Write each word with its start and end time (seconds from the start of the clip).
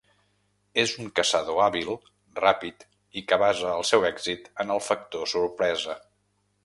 És 0.83 0.93
un 1.01 1.09
caçador 1.19 1.59
hàbil, 1.65 1.91
ràpid 2.39 2.87
i 3.21 3.23
que 3.33 3.39
basa 3.43 3.75
el 3.75 3.85
seu 3.91 4.09
èxit 4.13 4.51
en 4.65 4.75
el 4.77 4.83
factor 4.87 5.31
sorpresa. 5.35 5.99